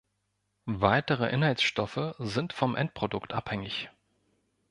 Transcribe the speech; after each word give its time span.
Weitere 0.65 1.27
Inhaltsstoffe 1.29 2.15
sind 2.17 2.53
vom 2.53 2.75
Endprodukt 2.75 3.33
abhängig. 3.33 3.91